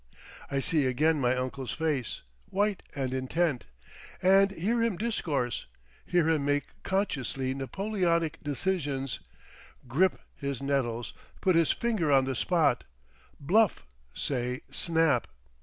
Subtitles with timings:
[0.49, 3.67] I see again my uncle's face, white and intent,
[4.19, 5.67] and hear him discourse,
[6.07, 9.19] hear him make consciously Napoleonic decisions,
[9.87, 12.83] "grip" his nettles, put his "finger on the spot,"
[13.39, 13.85] "bluff,"
[14.15, 15.27] say "snap."